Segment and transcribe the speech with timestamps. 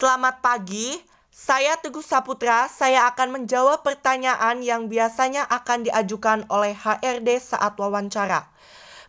[0.00, 0.96] Selamat pagi,
[1.28, 2.72] saya Teguh Saputra.
[2.72, 8.48] Saya akan menjawab pertanyaan yang biasanya akan diajukan oleh HRD saat wawancara.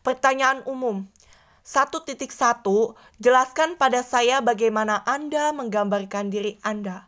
[0.04, 1.08] Pertanyaan umum.
[1.64, 2.12] 1.1
[3.24, 7.08] Jelaskan pada saya bagaimana Anda menggambarkan diri Anda.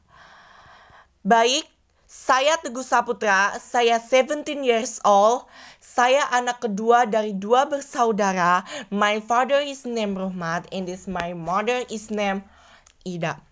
[1.27, 1.67] Baik,
[2.07, 5.43] saya Teguh Saputra, saya 17 years old.
[5.83, 8.63] Saya anak kedua dari dua bersaudara.
[8.87, 12.47] My father is named Rahmat and this my mother is named
[13.03, 13.43] Ida.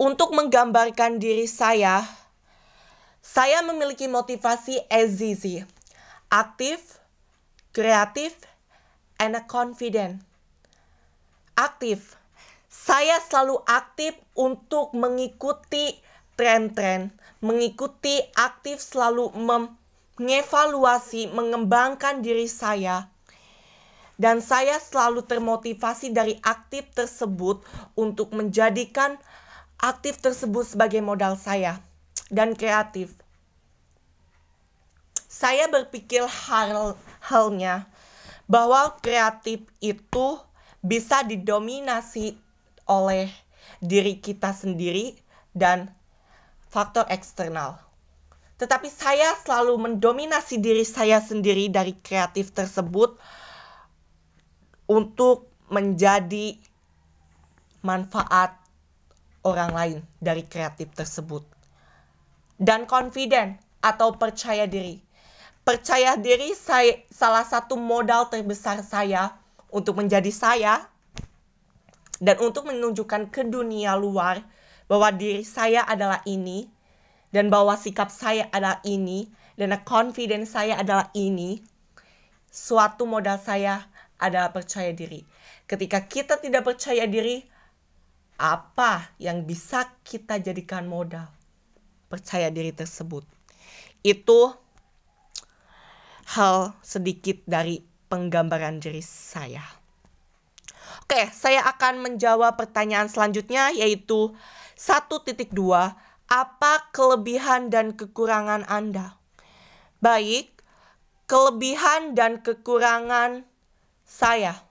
[0.00, 2.00] Untuk menggambarkan diri saya,
[3.20, 5.68] saya memiliki motivasi SZZ.
[6.32, 7.04] Aktif,
[7.76, 8.32] kreatif,
[9.20, 10.24] and confident.
[11.52, 12.16] Aktif.
[12.72, 16.00] Saya selalu aktif untuk mengikuti
[16.32, 17.12] tren-tren,
[17.44, 23.12] mengikuti aktif selalu mengevaluasi, mengembangkan diri saya.
[24.16, 27.60] Dan saya selalu termotivasi dari aktif tersebut
[28.00, 29.20] untuk menjadikan
[29.80, 31.80] aktif tersebut sebagai modal saya
[32.28, 33.16] dan kreatif.
[35.26, 37.88] Saya berpikir hal halnya
[38.44, 40.28] bahwa kreatif itu
[40.84, 42.36] bisa didominasi
[42.84, 43.32] oleh
[43.80, 45.16] diri kita sendiri
[45.56, 45.88] dan
[46.68, 47.80] faktor eksternal.
[48.60, 53.16] Tetapi saya selalu mendominasi diri saya sendiri dari kreatif tersebut
[54.84, 56.60] untuk menjadi
[57.80, 58.59] manfaat
[59.46, 61.44] orang lain dari kreatif tersebut.
[62.60, 65.00] Dan confident atau percaya diri
[65.64, 69.36] percaya diri saya salah satu modal terbesar saya
[69.68, 70.88] untuk menjadi saya
[72.20, 74.40] dan untuk menunjukkan ke dunia luar
[74.90, 76.68] bahwa diri saya adalah ini
[77.30, 81.60] dan bahwa sikap saya adalah ini dan confidence saya adalah ini
[82.50, 83.86] suatu modal saya
[84.18, 85.22] adalah percaya diri
[85.68, 87.46] ketika kita tidak percaya diri
[88.40, 91.28] apa yang bisa kita jadikan modal
[92.08, 93.28] percaya diri tersebut
[94.00, 94.40] itu
[96.32, 99.62] hal sedikit dari penggambaran diri saya.
[101.04, 104.32] Oke, saya akan menjawab pertanyaan selanjutnya yaitu
[104.78, 105.52] 1.2
[106.30, 109.18] apa kelebihan dan kekurangan Anda?
[110.00, 110.54] Baik,
[111.28, 113.44] kelebihan dan kekurangan
[114.06, 114.69] saya.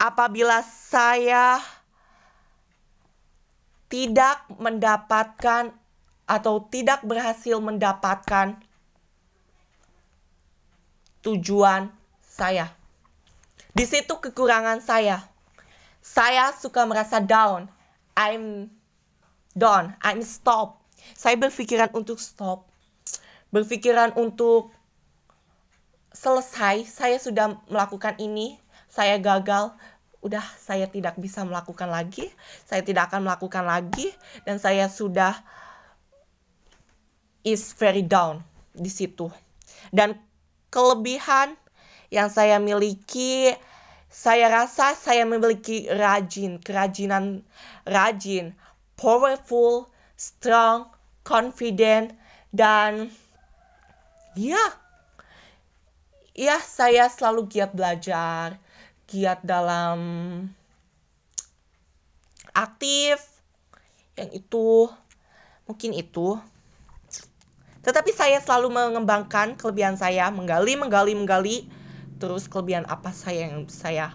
[0.00, 1.60] Apabila saya
[3.90, 5.74] tidak mendapatkan
[6.30, 8.54] atau tidak berhasil mendapatkan
[11.26, 11.90] tujuan
[12.22, 12.70] saya.
[13.74, 15.26] Di situ kekurangan saya.
[15.98, 17.66] Saya suka merasa down.
[18.14, 18.70] I'm
[19.58, 19.98] down.
[20.06, 20.80] I'm stop.
[21.18, 22.70] Saya berpikiran untuk stop.
[23.50, 24.70] Berpikiran untuk
[26.14, 26.86] selesai.
[26.86, 28.59] Saya sudah melakukan ini.
[28.90, 29.72] Saya gagal.
[30.20, 32.28] Udah saya tidak bisa melakukan lagi.
[32.68, 34.10] Saya tidak akan melakukan lagi.
[34.44, 35.32] Dan saya sudah
[37.46, 38.44] is very down
[38.76, 39.32] di situ.
[39.88, 40.18] Dan
[40.68, 41.56] kelebihan
[42.12, 43.54] yang saya miliki
[44.10, 47.46] saya rasa saya memiliki rajin, kerajinan
[47.86, 48.58] rajin,
[48.98, 49.86] powerful,
[50.18, 50.90] strong,
[51.22, 52.10] confident
[52.50, 53.14] dan
[54.34, 54.58] ya
[56.34, 58.58] ya saya selalu giat belajar,
[59.10, 59.98] giat dalam
[62.54, 63.18] aktif
[64.14, 64.86] yang itu
[65.66, 66.38] mungkin itu
[67.80, 71.64] tetapi saya selalu mengembangkan kelebihan saya, menggali, menggali, menggali.
[72.20, 74.12] Terus kelebihan apa saya yang saya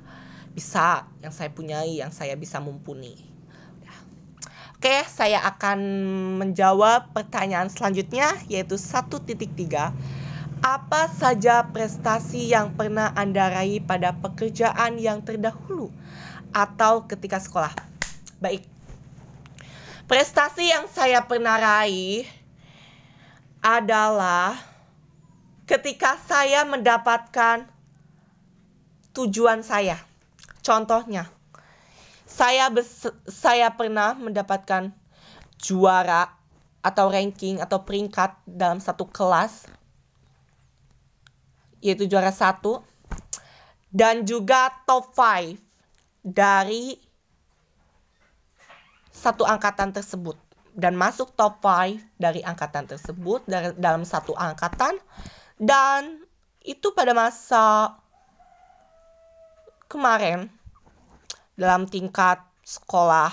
[0.53, 3.17] bisa, yang saya punyai, yang saya bisa mumpuni.
[3.81, 3.95] Ya.
[4.77, 5.81] Oke, saya akan
[6.38, 9.25] menjawab pertanyaan selanjutnya yaitu 1.3.
[10.64, 15.92] Apa saja prestasi yang pernah Anda raih pada pekerjaan yang terdahulu
[16.56, 17.76] atau ketika sekolah?
[18.40, 18.64] Baik.
[20.06, 22.30] Prestasi yang saya pernah raih
[23.66, 24.54] adalah
[25.66, 27.66] ketika saya mendapatkan
[29.18, 29.98] tujuan saya.
[30.62, 31.25] Contohnya,
[32.30, 32.69] saya
[33.25, 34.94] saya pernah mendapatkan
[35.58, 36.38] juara
[36.86, 39.66] atau ranking atau peringkat dalam satu kelas
[41.80, 42.83] yaitu juara satu
[43.95, 45.56] dan juga top 5
[46.19, 47.00] dari
[49.16, 50.36] satu angkatan tersebut.
[50.75, 55.00] Dan masuk top 5 dari angkatan tersebut dari, dalam satu angkatan.
[55.56, 56.27] Dan
[56.60, 57.95] itu pada masa
[59.88, 60.51] kemarin
[61.56, 63.31] dalam tingkat sekolah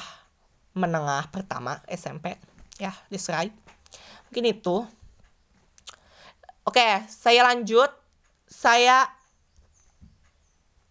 [0.79, 2.39] menengah pertama SMP
[2.79, 3.27] ya this
[4.29, 4.87] mungkin itu.
[6.63, 7.91] Oke saya lanjut
[8.53, 9.09] saya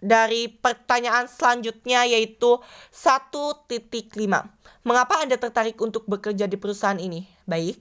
[0.02, 2.58] dari pertanyaan selanjutnya yaitu
[2.90, 3.70] 1.5.
[4.82, 7.30] Mengapa Anda tertarik untuk bekerja di perusahaan ini?
[7.46, 7.78] Baik.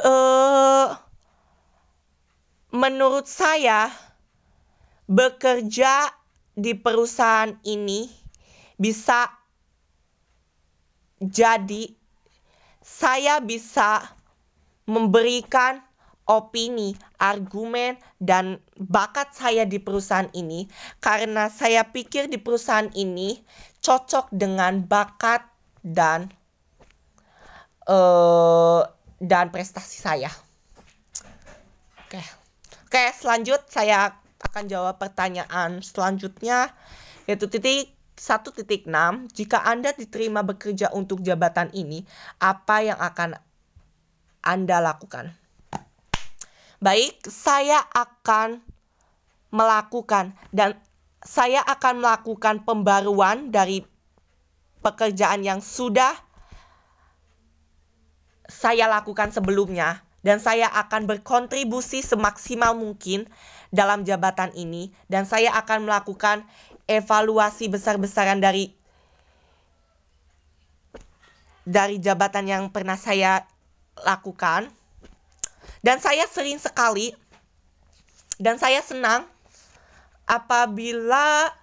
[0.00, 0.96] Uh,
[2.72, 3.92] menurut saya
[5.08, 6.12] bekerja
[6.56, 8.08] di perusahaan ini
[8.80, 9.28] bisa
[11.20, 11.96] jadi
[12.84, 14.04] saya bisa
[14.84, 15.85] memberikan
[16.26, 20.66] opini, argumen, dan bakat saya di perusahaan ini
[20.98, 23.38] karena saya pikir di perusahaan ini
[23.80, 25.46] cocok dengan bakat
[25.86, 26.34] dan
[27.86, 28.82] uh,
[29.22, 30.30] dan prestasi saya.
[32.06, 32.22] Oke,
[32.86, 36.74] oke selanjut saya akan jawab pertanyaan selanjutnya
[37.26, 38.88] yaitu titik 1.6
[39.36, 42.06] jika Anda diterima bekerja untuk jabatan ini
[42.40, 43.36] apa yang akan
[44.40, 45.45] Anda lakukan?
[46.86, 48.62] Baik, saya akan
[49.50, 50.78] melakukan dan
[51.18, 53.82] saya akan melakukan pembaruan dari
[54.86, 56.14] pekerjaan yang sudah
[58.46, 63.26] saya lakukan sebelumnya dan saya akan berkontribusi semaksimal mungkin
[63.74, 66.46] dalam jabatan ini dan saya akan melakukan
[66.86, 68.70] evaluasi besar-besaran dari
[71.66, 73.42] dari jabatan yang pernah saya
[74.06, 74.70] lakukan
[75.86, 77.14] dan saya sering sekali
[78.42, 79.22] dan saya senang
[80.26, 81.54] apabila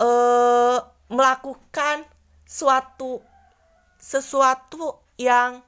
[0.00, 0.80] uh,
[1.12, 2.08] melakukan
[2.48, 3.20] suatu
[4.00, 5.60] sesuatu yang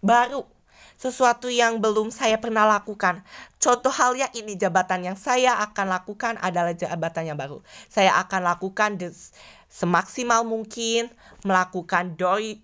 [0.00, 0.48] baru,
[0.96, 3.20] sesuatu yang belum saya pernah lakukan.
[3.60, 7.60] Contoh halnya ini jabatan yang saya akan lakukan adalah jabatan yang baru.
[7.92, 9.36] Saya akan lakukan des,
[9.68, 11.12] semaksimal mungkin
[11.44, 12.56] melakukan do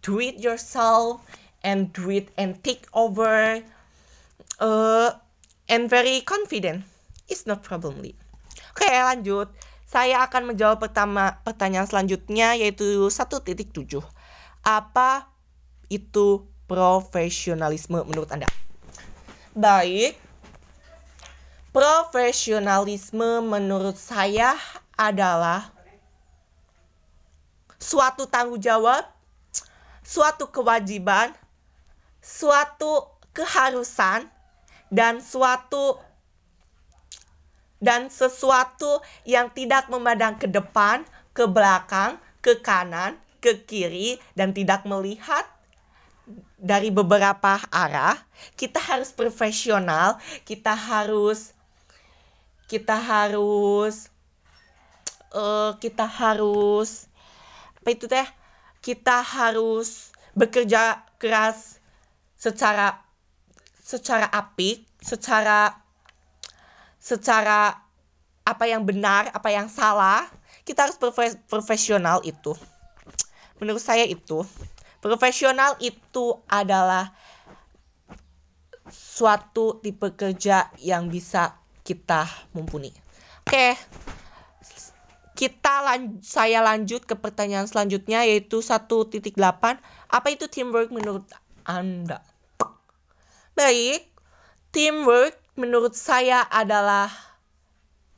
[0.00, 1.20] do it yourself
[1.64, 3.64] and do it and take over
[4.60, 5.10] uh,
[5.66, 6.84] and very confident.
[7.26, 8.14] It's not probably
[8.76, 9.48] oke okay, lanjut.
[9.88, 13.40] Saya akan menjawab pertama pertanyaan selanjutnya yaitu 1.7
[14.66, 15.30] apa
[15.86, 18.50] itu profesionalisme menurut anda?
[19.54, 20.18] Baik.
[21.70, 24.58] Profesionalisme menurut saya
[24.98, 25.70] adalah
[27.78, 29.04] suatu tanggung jawab
[30.02, 31.34] suatu kewajiban
[32.24, 33.04] suatu
[33.36, 34.32] keharusan
[34.88, 36.00] dan suatu
[37.84, 41.04] dan sesuatu yang tidak memandang ke depan,
[41.36, 45.44] ke belakang, ke kanan, ke kiri dan tidak melihat
[46.56, 48.16] dari beberapa arah.
[48.56, 50.16] Kita harus profesional,
[50.48, 51.52] kita harus
[52.64, 54.08] kita harus
[55.36, 57.04] uh, kita harus
[57.84, 58.24] apa itu teh?
[58.80, 61.83] Kita harus bekerja keras
[62.44, 63.00] secara
[63.80, 65.72] secara apik, secara
[67.00, 67.80] secara
[68.44, 70.28] apa yang benar, apa yang salah,
[70.68, 71.00] kita harus
[71.48, 72.52] profesional itu.
[73.56, 74.44] Menurut saya itu,
[75.00, 77.16] profesional itu adalah
[78.92, 82.92] suatu tipe kerja yang bisa kita mumpuni.
[83.48, 83.72] Oke.
[85.34, 89.34] Kita lan saya lanjut ke pertanyaan selanjutnya yaitu 1.8.
[90.12, 91.26] Apa itu teamwork menurut
[91.66, 92.33] Anda?
[93.54, 94.10] Baik,
[94.74, 97.06] teamwork menurut saya adalah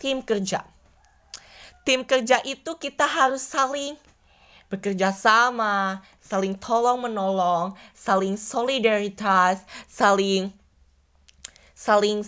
[0.00, 0.64] tim kerja.
[1.84, 4.00] Tim kerja itu kita harus saling
[4.72, 10.56] bekerja sama, saling tolong menolong, saling solidaritas, saling
[11.76, 12.24] saling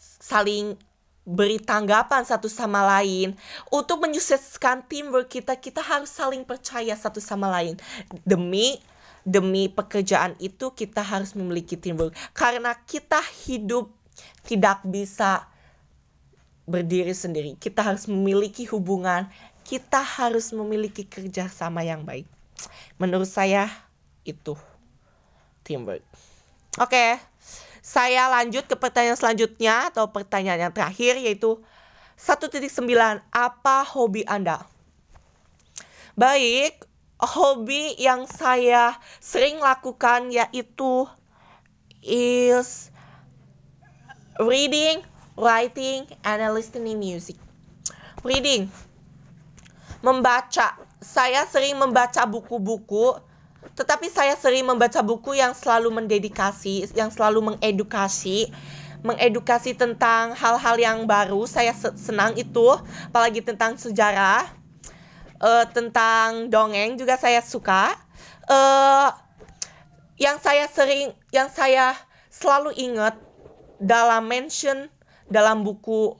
[0.00, 0.80] saling
[1.28, 3.36] beri tanggapan satu sama lain.
[3.68, 7.76] Untuk menyukseskan teamwork kita, kita harus saling percaya satu sama lain
[8.24, 8.80] demi
[9.26, 13.90] demi pekerjaan itu kita harus memiliki teamwork karena kita hidup
[14.46, 15.50] tidak bisa
[16.66, 17.58] berdiri sendiri.
[17.58, 19.26] Kita harus memiliki hubungan,
[19.66, 22.26] kita harus memiliki kerjasama yang baik.
[23.02, 23.66] Menurut saya
[24.22, 24.54] itu
[25.66, 26.06] teamwork.
[26.78, 27.18] Oke,
[27.82, 31.58] saya lanjut ke pertanyaan selanjutnya atau pertanyaan yang terakhir yaitu
[32.18, 32.62] 1.9
[33.34, 34.66] apa hobi Anda?
[36.16, 36.85] Baik,
[37.20, 41.08] hobi yang saya sering lakukan yaitu
[42.04, 42.92] is
[44.36, 45.00] reading,
[45.34, 47.36] writing, and listening music.
[48.20, 48.68] Reading,
[50.04, 50.76] membaca.
[50.96, 53.20] Saya sering membaca buku-buku,
[53.76, 58.50] tetapi saya sering membaca buku yang selalu mendedikasi, yang selalu mengedukasi,
[59.06, 61.46] mengedukasi tentang hal-hal yang baru.
[61.46, 62.66] Saya senang itu,
[63.12, 64.65] apalagi tentang sejarah
[65.40, 67.94] uh, tentang dongeng juga saya suka.
[68.46, 69.10] Uh,
[70.16, 71.92] yang saya sering, yang saya
[72.32, 73.16] selalu ingat
[73.76, 74.88] dalam mention
[75.28, 76.16] dalam buku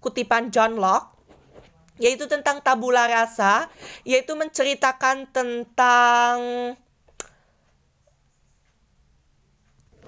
[0.00, 1.14] kutipan John Locke
[1.94, 3.70] yaitu tentang tabula rasa,
[4.02, 6.34] yaitu menceritakan tentang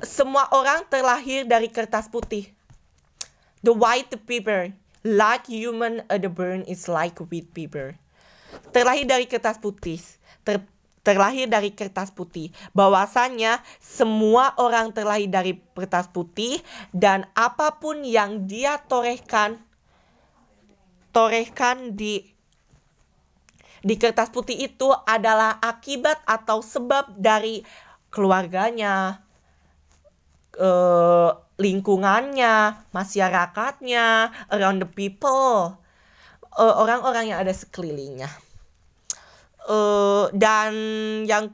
[0.02, 2.50] semua orang terlahir dari kertas putih.
[3.62, 4.74] The white paper,
[5.06, 7.94] like human, uh, the burn is like wheat paper.
[8.70, 10.00] Terlahir dari kertas putih,
[10.46, 10.62] ter
[11.06, 12.50] terlahir dari kertas putih.
[12.74, 16.58] Bahwasanya semua orang terlahir dari kertas putih
[16.90, 19.62] dan apa pun yang dia torehkan
[21.14, 22.36] torehkan di
[23.86, 27.62] di kertas putih itu adalah akibat atau sebab dari
[28.10, 29.22] keluarganya,
[30.58, 35.78] uh, lingkungannya, masyarakatnya, around the people,
[36.54, 38.30] uh, orang-orang yang ada sekelilingnya.
[39.66, 40.72] Uh, dan
[41.26, 41.50] yang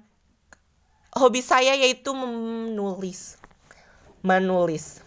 [1.16, 3.40] hobi saya yaitu menulis,
[4.20, 5.00] menulis.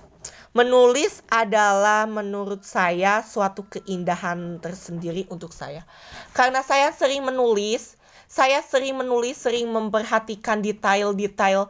[0.55, 5.83] Menulis adalah menurut saya suatu keindahan tersendiri untuk saya.
[6.31, 11.67] Karena saya sering menulis, saya sering menulis, sering memperhatikan detail-detail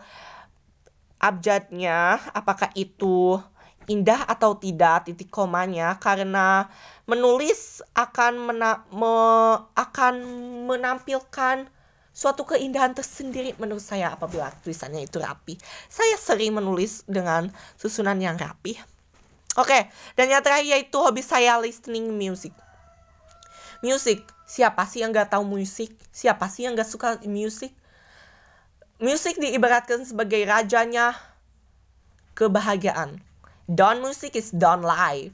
[1.17, 3.41] abjadnya, apakah itu
[3.89, 6.69] indah atau tidak titik komanya karena
[7.05, 9.13] menulis akan mena me
[9.77, 10.13] akan
[10.65, 11.69] menampilkan
[12.15, 15.59] suatu keindahan tersendiri menurut saya apabila tulisannya itu rapi.
[15.91, 18.79] Saya sering menulis dengan susunan yang rapi.
[19.55, 19.87] Oke,
[20.19, 22.51] dan yang terakhir yaitu hobi saya listening music.
[23.83, 25.91] Music, siapa sih yang gak tahu musik?
[26.11, 27.71] Siapa sih yang gak suka musik?
[28.99, 31.15] Musik diibaratkan sebagai rajanya
[32.35, 33.19] kebahagiaan.
[33.67, 35.31] Don music is don life.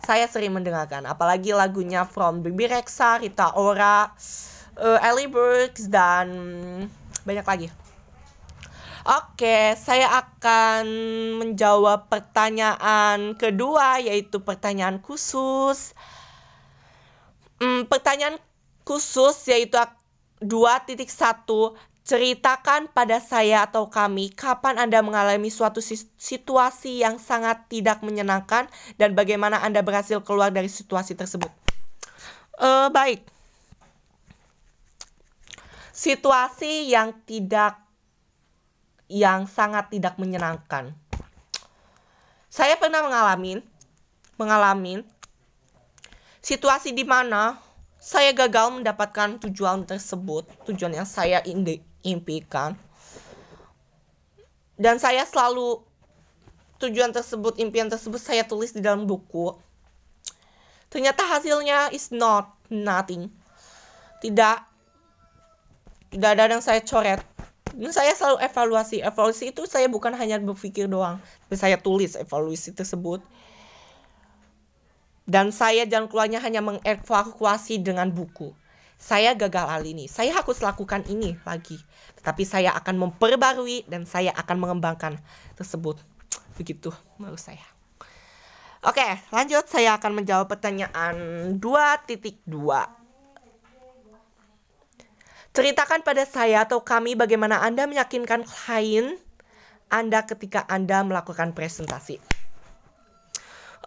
[0.00, 4.08] Saya sering mendengarkan, apalagi lagunya From Bibi Rexa, Rita Ora,
[4.80, 6.28] uh, Ellie Brooks dan
[7.28, 7.68] banyak lagi.
[9.00, 10.84] Oke, saya akan
[11.40, 15.96] menjawab pertanyaan kedua yaitu pertanyaan khusus.
[17.60, 18.36] Hmm, pertanyaan
[18.84, 19.76] khusus yaitu
[20.40, 20.96] 2.1
[22.10, 25.78] Ceritakan pada saya atau kami kapan Anda mengalami suatu
[26.18, 28.66] situasi yang sangat tidak menyenangkan
[28.98, 31.54] dan bagaimana Anda berhasil keluar dari situasi tersebut.
[32.58, 33.22] Uh, baik
[36.00, 37.76] situasi yang tidak
[39.06, 40.96] yang sangat tidak menyenangkan.
[42.48, 43.60] Saya pernah mengalami
[44.40, 45.06] mengalami
[46.40, 47.60] situasi di mana
[48.00, 51.44] saya gagal mendapatkan tujuan tersebut, tujuan yang saya
[52.06, 52.76] impikan.
[54.80, 55.84] Dan saya selalu
[56.80, 59.52] tujuan tersebut, impian tersebut saya tulis di dalam buku.
[60.88, 63.28] Ternyata hasilnya is not nothing.
[64.24, 64.70] Tidak
[66.10, 67.22] tidak ada yang saya coret
[67.74, 72.74] dan saya selalu evaluasi evaluasi itu saya bukan hanya berpikir doang tapi saya tulis evaluasi
[72.74, 73.22] tersebut
[75.30, 78.50] dan saya jalan keluarnya hanya mengevakuasi dengan buku
[79.00, 80.04] saya gagal hal ini.
[80.12, 81.80] Saya harus lakukan ini lagi.
[82.20, 85.16] Tetapi saya akan memperbarui dan saya akan mengembangkan
[85.56, 85.96] tersebut.
[86.60, 87.64] Begitu menurut saya.
[88.84, 89.64] Oke, lanjut.
[89.72, 91.16] Saya akan menjawab pertanyaan
[91.56, 92.44] 2.2.
[95.50, 99.18] Ceritakan pada saya atau kami bagaimana Anda meyakinkan klien
[99.90, 102.39] Anda ketika Anda melakukan presentasi.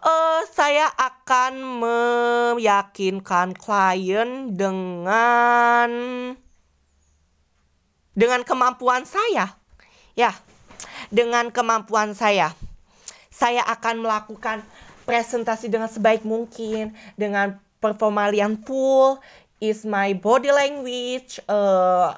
[0.04, 5.90] Uh, saya akan meyakinkan klien dengan
[8.12, 9.56] dengan kemampuan saya.
[10.12, 10.36] Ya,
[11.08, 12.52] dengan kemampuan saya.
[13.32, 14.60] Saya akan melakukan
[15.08, 19.18] presentasi dengan sebaik mungkin, dengan performa yang full,
[19.56, 22.12] is my body language, uh,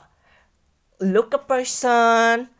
[0.98, 2.50] look a person,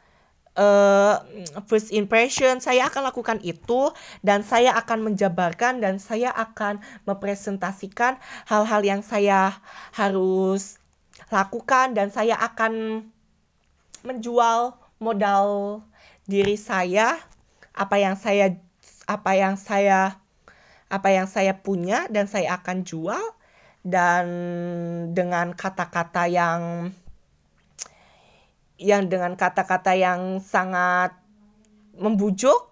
[0.57, 1.23] uh,
[1.69, 3.93] first impression saya akan lakukan itu
[4.25, 9.61] dan saya akan menjabarkan dan saya akan mempresentasikan hal-hal yang saya
[9.95, 10.81] harus
[11.29, 13.05] lakukan dan saya akan
[14.03, 15.81] menjual modal
[16.25, 17.21] diri saya
[17.77, 18.57] apa yang saya
[19.07, 20.19] apa yang saya
[20.87, 23.23] apa yang saya punya dan saya akan jual
[23.87, 24.27] dan
[25.15, 26.91] dengan kata-kata yang
[28.76, 31.16] yang dengan kata-kata yang sangat
[31.97, 32.68] membujuk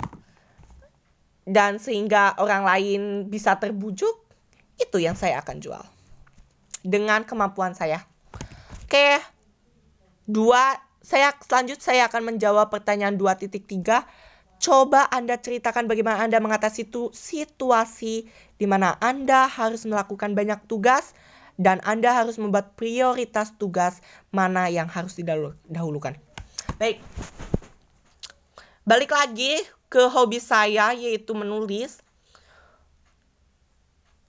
[1.44, 4.24] dan sehingga orang lain bisa terbujuk
[4.80, 5.84] itu yang saya akan jual.
[6.84, 8.04] Dengan kemampuan saya.
[8.84, 9.20] Oke
[10.24, 13.60] dua saya selanjut saya akan menjawab pertanyaan 2.3
[14.64, 18.24] Coba Anda ceritakan bagaimana Anda mengatasi itu situasi
[18.56, 21.12] di mana Anda harus melakukan banyak tugas
[21.54, 24.02] dan Anda harus membuat prioritas tugas
[24.34, 26.18] mana yang harus didahulukan.
[26.78, 26.98] Baik.
[28.84, 32.02] Balik lagi ke hobi saya yaitu menulis.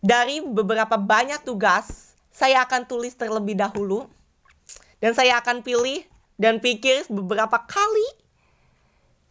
[0.05, 4.05] dari beberapa banyak tugas, saya akan tulis terlebih dahulu
[5.01, 6.05] dan saya akan pilih
[6.38, 8.08] dan pikir beberapa kali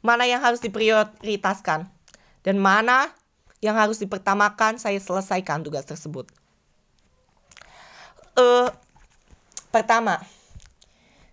[0.03, 1.87] mana yang harus diprioritaskan
[2.43, 3.15] dan mana
[3.63, 6.29] yang harus dipertamakan saya selesaikan tugas tersebut.
[8.35, 8.67] Uh,
[9.71, 10.19] pertama,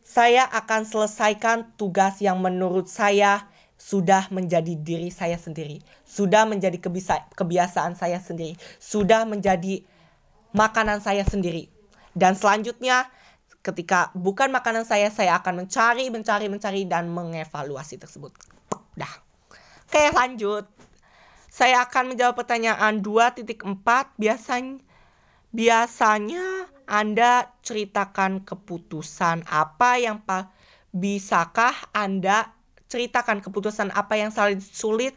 [0.06, 3.50] saya akan selesaikan tugas yang menurut saya
[3.82, 6.78] sudah menjadi diri saya sendiri, sudah menjadi
[7.34, 9.82] kebiasaan saya sendiri, sudah menjadi
[10.54, 11.74] makanan saya sendiri.
[12.14, 13.10] Dan selanjutnya,
[13.66, 18.36] ketika bukan makanan saya, saya akan mencari, mencari, mencari, dan mengevaluasi tersebut.
[18.94, 19.16] Dah.
[19.90, 20.70] Oke, lanjut.
[21.50, 23.66] Saya akan menjawab pertanyaan 2.4
[24.22, 24.91] biasanya
[25.52, 30.52] biasanya anda ceritakan keputusan apa yang pak
[30.92, 32.52] bisakah Anda
[32.92, 35.16] ceritakan keputusan apa yang saling sulit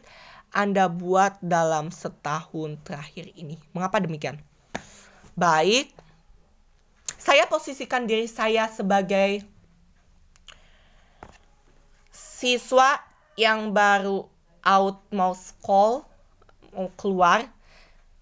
[0.55, 3.59] Anda buat dalam setahun terakhir ini.
[3.75, 4.39] Mengapa demikian?
[5.35, 5.91] Baik.
[7.19, 9.43] Saya posisikan diri saya sebagai
[12.15, 13.03] siswa
[13.35, 14.31] yang baru
[14.63, 16.07] out mau school,
[16.71, 17.43] mau keluar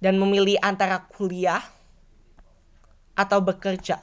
[0.01, 1.61] dan memilih antara kuliah
[3.13, 4.01] atau bekerja.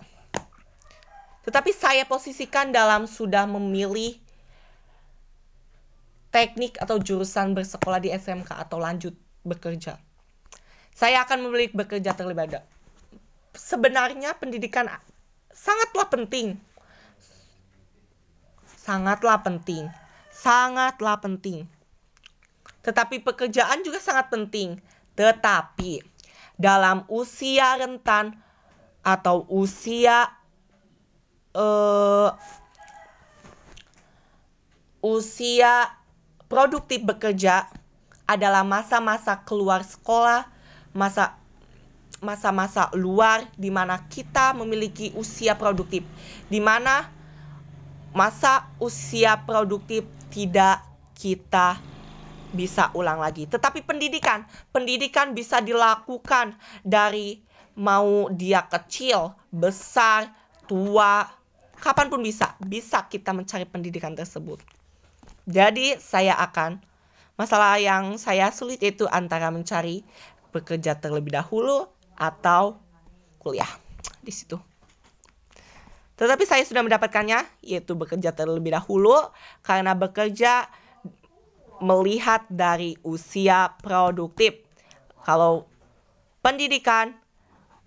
[1.47, 4.19] Tetapi saya posisikan dalam sudah memilih
[6.31, 9.99] teknik atau jurusan bersekolah di SMK atau lanjut bekerja.
[10.95, 12.69] Saya akan memilih bekerja terlebih dahulu.
[13.51, 14.87] Sebenarnya pendidikan
[15.51, 16.55] sangatlah penting.
[18.79, 19.91] Sangatlah penting.
[20.31, 21.67] Sangatlah penting.
[22.87, 24.79] Tetapi pekerjaan juga sangat penting.
[25.19, 26.01] Tetapi
[26.57, 28.39] dalam usia rentan
[29.01, 30.29] atau usia
[31.57, 32.37] uh,
[35.01, 35.97] usia
[36.47, 37.69] produktif bekerja
[38.29, 40.47] adalah masa-masa keluar sekolah,
[40.95, 41.41] masa
[42.21, 46.05] masa-masa luar di mana kita memiliki usia produktif,
[46.53, 47.09] di mana
[48.13, 50.85] masa usia produktif tidak
[51.17, 51.81] kita
[52.53, 53.49] bisa ulang lagi.
[53.49, 57.41] Tetapi pendidikan, pendidikan bisa dilakukan dari
[57.75, 60.31] mau dia kecil, besar,
[60.67, 61.27] tua,
[61.81, 64.61] kapan pun bisa, bisa kita mencari pendidikan tersebut.
[65.49, 66.79] Jadi saya akan
[67.35, 70.05] masalah yang saya sulit itu antara mencari
[70.53, 72.77] bekerja terlebih dahulu atau
[73.41, 73.71] kuliah
[74.21, 74.61] di situ.
[76.21, 79.17] Tetapi saya sudah mendapatkannya yaitu bekerja terlebih dahulu
[79.65, 80.69] karena bekerja
[81.81, 84.61] melihat dari usia produktif.
[85.25, 85.65] Kalau
[86.45, 87.17] pendidikan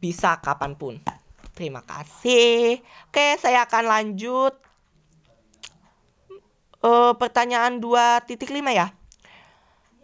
[0.04, 1.00] bisa kapan pun.
[1.56, 2.84] Terima kasih.
[3.08, 4.52] Oke, saya akan lanjut.
[6.84, 8.28] Uh, pertanyaan 2.5
[8.76, 8.92] ya.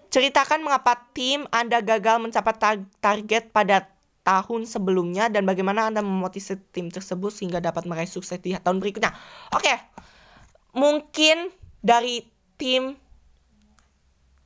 [0.07, 3.91] Ceritakan mengapa tim Anda gagal mencapai tar target pada
[4.23, 9.11] tahun sebelumnya dan bagaimana Anda memotivasi tim tersebut sehingga dapat meraih sukses di tahun berikutnya.
[9.51, 9.75] Oke.
[10.71, 11.51] Mungkin
[11.83, 12.23] dari
[12.55, 12.95] tim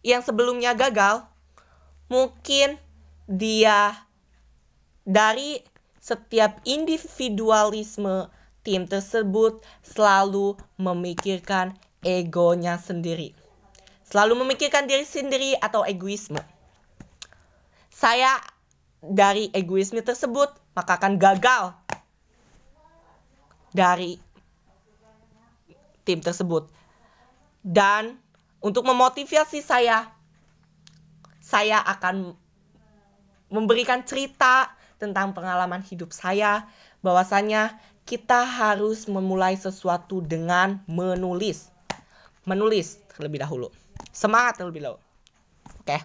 [0.02, 1.22] yang sebelumnya gagal,
[2.10, 2.82] mungkin
[3.30, 4.08] dia
[5.04, 5.60] dari
[6.04, 8.28] setiap individualisme
[8.64, 13.36] tim tersebut selalu memikirkan egonya sendiri.
[14.08, 16.40] Selalu memikirkan diri sendiri atau egoisme.
[17.92, 18.40] Saya
[19.00, 21.76] dari egoisme tersebut maka akan gagal
[23.76, 24.20] dari
[26.04, 26.68] tim tersebut.
[27.64, 28.20] Dan
[28.60, 30.12] untuk memotivasi saya,
[31.40, 32.36] saya akan
[33.52, 36.64] memberikan cerita tentang pengalaman hidup saya
[37.04, 37.76] bahwasanya
[38.08, 41.68] kita harus memulai sesuatu dengan menulis.
[42.48, 43.68] Menulis terlebih dahulu.
[44.16, 45.04] Semangat terlebih dahulu.
[45.84, 46.00] Oke.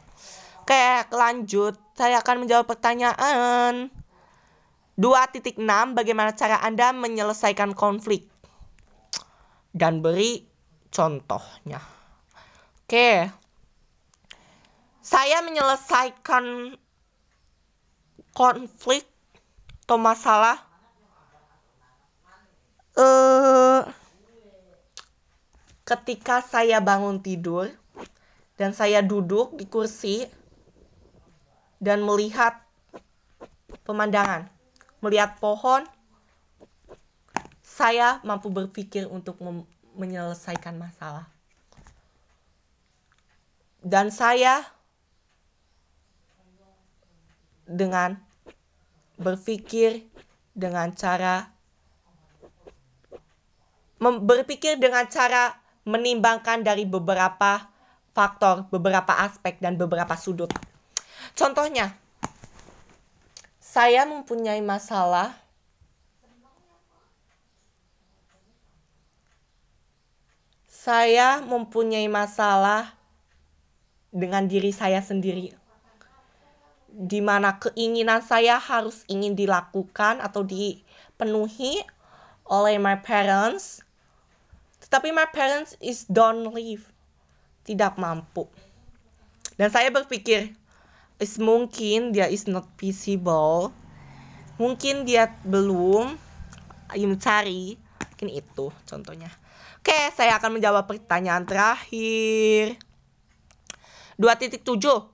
[0.62, 0.84] Oke,
[1.14, 1.74] lanjut.
[1.94, 3.90] Saya akan menjawab pertanyaan
[4.98, 5.62] 2.6
[5.94, 8.26] bagaimana cara Anda menyelesaikan konflik
[9.70, 10.42] dan beri
[10.90, 11.78] contohnya.
[12.82, 13.30] Oke.
[14.98, 16.74] Saya menyelesaikan
[18.38, 19.02] konflik
[19.82, 20.62] atau masalah
[22.94, 23.82] uh,
[25.82, 27.66] ketika saya bangun tidur
[28.54, 30.30] dan saya duduk di kursi
[31.82, 32.62] dan melihat
[33.82, 34.46] pemandangan,
[35.02, 35.82] melihat pohon,
[37.62, 39.38] saya mampu berpikir untuk
[39.98, 41.26] menyelesaikan masalah.
[43.78, 44.66] Dan saya
[47.64, 48.27] dengan
[49.18, 50.06] berpikir
[50.54, 51.50] dengan cara
[53.98, 57.66] berpikir dengan cara menimbangkan dari beberapa
[58.14, 60.54] faktor, beberapa aspek dan beberapa sudut.
[61.34, 61.98] Contohnya,
[63.58, 65.34] saya mempunyai masalah
[70.88, 72.96] saya mempunyai masalah
[74.08, 75.52] dengan diri saya sendiri
[76.88, 81.84] di mana keinginan saya harus ingin dilakukan atau dipenuhi
[82.48, 83.84] oleh my parents.
[84.82, 86.88] Tetapi my parents is don't live
[87.68, 88.48] tidak mampu.
[89.60, 90.56] Dan saya berpikir
[91.20, 93.74] is mungkin dia is not visible
[94.58, 96.18] mungkin dia belum
[96.94, 99.30] mencari mungkin itu contohnya.
[99.78, 102.78] Oke saya akan menjawab pertanyaan terakhir.
[104.18, 104.66] 2.7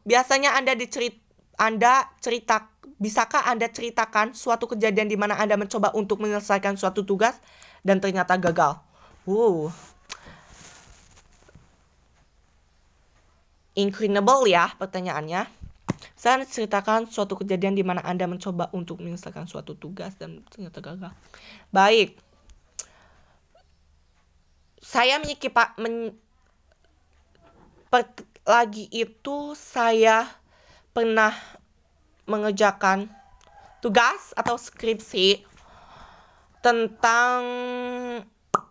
[0.09, 1.21] biasanya anda dicerit
[1.59, 7.39] anda cerita bisakah anda ceritakan suatu kejadian di mana anda mencoba untuk menyelesaikan suatu tugas
[7.83, 8.79] dan ternyata gagal
[9.27, 9.71] uh
[13.75, 15.47] incredible ya pertanyaannya.
[16.15, 21.13] Saya ceritakan suatu kejadian di mana Anda mencoba untuk menyelesaikan suatu tugas dan ternyata gagal.
[21.69, 22.17] Baik.
[24.81, 26.17] Saya menyikipak men,
[27.93, 28.09] per,
[28.47, 30.29] lagi itu saya
[30.95, 31.35] pernah
[32.31, 33.11] mengerjakan
[33.83, 35.43] tugas atau skripsi
[36.63, 37.43] tentang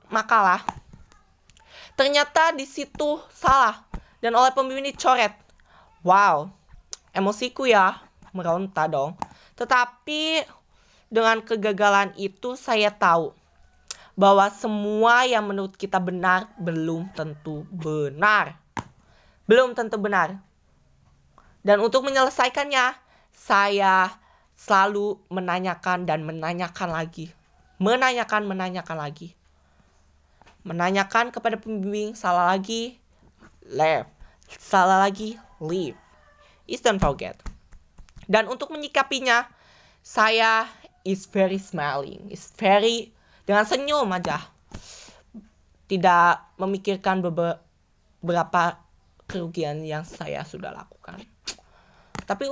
[0.07, 0.63] makalah.
[1.99, 3.85] Ternyata di situ salah
[4.23, 5.35] dan oleh pembimbing dicoret.
[6.01, 6.49] Wow,
[7.11, 9.19] emosiku ya, meronta dong.
[9.59, 10.41] Tetapi
[11.11, 13.35] dengan kegagalan itu saya tahu
[14.17, 18.57] bahwa semua yang menurut kita benar belum tentu benar.
[19.45, 20.41] Belum tentu benar.
[21.63, 22.91] Dan untuk menyelesaikannya,
[23.31, 24.11] saya
[24.59, 27.31] selalu menanyakan dan menanyakan lagi.
[27.79, 29.31] Menanyakan, menanyakan lagi.
[30.67, 32.99] Menanyakan kepada pembimbing, salah lagi,
[33.67, 34.11] left.
[34.59, 35.95] Salah lagi, leave.
[36.67, 37.39] Is don't forget.
[38.27, 39.47] Dan untuk menyikapinya,
[40.03, 40.67] saya
[41.03, 43.11] is very smiling, is very
[43.43, 44.39] dengan senyum aja.
[45.87, 48.79] Tidak memikirkan beberapa
[49.27, 51.32] kerugian yang saya sudah lakukan.
[52.23, 52.47] Tapi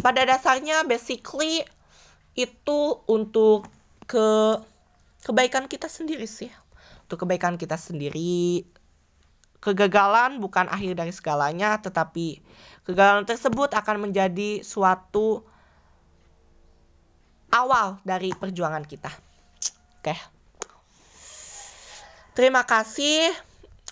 [0.00, 1.64] pada dasarnya basically
[2.34, 3.68] itu untuk
[4.08, 4.56] ke
[5.24, 6.50] kebaikan kita sendiri sih.
[7.04, 8.64] Untuk kebaikan kita sendiri,
[9.60, 12.40] Kegagalan bukan akhir dari segalanya, tetapi
[12.88, 15.44] kegagalan tersebut akan menjadi suatu
[17.52, 19.12] awal dari perjuangan kita.
[20.00, 20.16] Oke.
[22.32, 23.36] Terima kasih.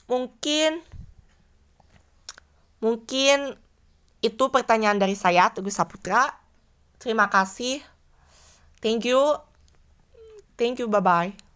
[0.08, 0.80] Mungkin
[2.80, 3.60] mungkin
[4.18, 6.34] itu pertanyaan dari saya Teguh Saputra.
[6.98, 7.82] Terima kasih.
[8.82, 9.38] Thank you.
[10.58, 10.90] Thank you.
[10.90, 11.47] Bye bye.